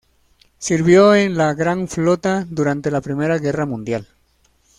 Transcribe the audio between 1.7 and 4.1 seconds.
flota durante la Primera Guerra mundial.